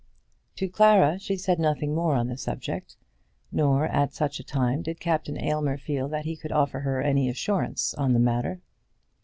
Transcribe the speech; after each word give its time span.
To 0.55 0.67
Clara 0.67 1.19
she 1.19 1.37
said 1.37 1.59
nothing 1.59 1.93
more 1.93 2.15
on 2.15 2.25
the 2.25 2.35
subject, 2.35 2.97
nor 3.51 3.85
at 3.85 4.15
such 4.15 4.39
a 4.39 4.43
time 4.43 4.81
did 4.81 4.99
Captain 4.99 5.37
Aylmer 5.37 5.77
feel 5.77 6.07
that 6.07 6.25
he 6.25 6.35
could 6.35 6.51
offer 6.51 6.79
her 6.79 7.03
any 7.03 7.29
assurance 7.29 7.93
on 7.93 8.13
the 8.13 8.19
matter. 8.19 8.61